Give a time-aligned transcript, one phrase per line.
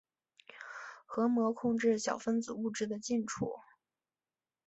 [1.05, 3.53] 核膜控制小分子物质的进出。